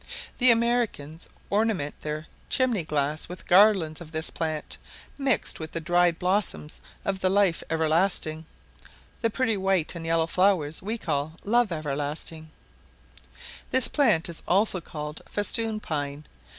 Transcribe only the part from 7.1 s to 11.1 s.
the life everlasting (the pretty white and yellow flowers we